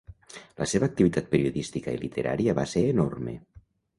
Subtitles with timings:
[0.61, 3.37] La seva activitat periodística i literària va ser enorme.